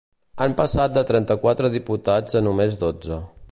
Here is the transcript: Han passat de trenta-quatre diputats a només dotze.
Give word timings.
Han 0.45 0.55
passat 0.61 0.95
de 0.95 1.03
trenta-quatre 1.11 1.71
diputats 1.77 2.39
a 2.41 2.45
només 2.49 2.81
dotze. 2.87 3.23